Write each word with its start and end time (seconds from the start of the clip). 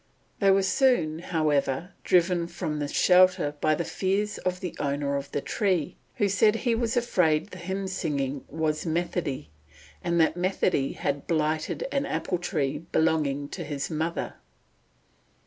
They 0.39 0.49
were 0.49 0.63
soon, 0.63 1.19
however, 1.19 1.91
driven 2.03 2.47
from 2.47 2.79
this 2.79 2.89
shelter 2.91 3.53
by 3.61 3.75
the 3.75 3.83
fears 3.85 4.39
of 4.39 4.59
the 4.59 4.75
owner 4.79 5.15
of 5.15 5.31
the 5.31 5.41
tree, 5.41 5.95
who 6.15 6.27
said 6.27 6.55
he 6.55 6.73
was 6.73 6.97
afraid 6.97 7.51
the 7.51 7.59
hymn 7.59 7.85
singing 7.87 8.43
was 8.49 8.83
"methody," 8.83 9.51
and 10.03 10.19
that 10.19 10.35
"methody" 10.35 10.93
had 10.93 11.27
blighted 11.27 11.85
an 11.91 12.07
apple 12.07 12.39
tree 12.39 12.79
belonging 12.91 13.47
to 13.49 13.63
his 13.63 13.91
mother! 13.91 14.37